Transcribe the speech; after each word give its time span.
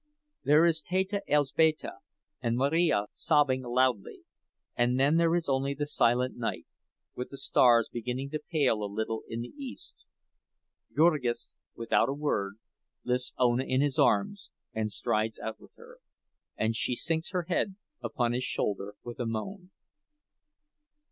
There 0.43 0.65
is 0.65 0.81
Teta 0.81 1.21
Elzbieta, 1.27 1.99
and 2.41 2.57
Marija, 2.57 3.05
sobbing 3.13 3.61
loudly; 3.61 4.23
and 4.75 4.99
then 4.99 5.17
there 5.17 5.35
is 5.35 5.47
only 5.47 5.75
the 5.75 5.85
silent 5.85 6.35
night, 6.35 6.65
with 7.15 7.29
the 7.29 7.37
stars 7.37 7.87
beginning 7.87 8.31
to 8.31 8.39
pale 8.39 8.81
a 8.83 8.89
little 8.91 9.21
in 9.27 9.41
the 9.41 9.53
east. 9.55 10.07
Jurgis, 10.97 11.53
without 11.75 12.09
a 12.09 12.13
word, 12.13 12.55
lifts 13.03 13.33
Ona 13.37 13.63
in 13.65 13.81
his 13.81 13.99
arms, 13.99 14.49
and 14.73 14.91
strides 14.91 15.37
out 15.37 15.59
with 15.59 15.75
her, 15.75 15.99
and 16.57 16.75
she 16.75 16.95
sinks 16.95 17.29
her 17.29 17.43
head 17.43 17.75
upon 18.01 18.31
his 18.33 18.43
shoulder 18.43 18.95
with 19.03 19.19
a 19.19 19.27
moan. 19.27 19.69